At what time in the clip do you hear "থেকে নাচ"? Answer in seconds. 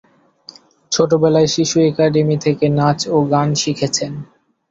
2.45-2.99